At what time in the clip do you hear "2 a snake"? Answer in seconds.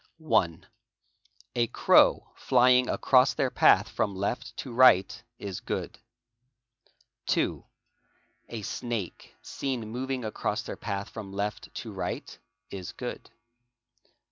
7.27-9.35